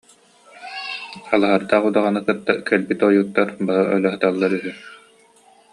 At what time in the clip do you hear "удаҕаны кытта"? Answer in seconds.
1.87-2.53